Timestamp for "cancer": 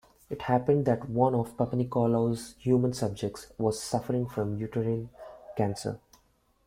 5.55-5.99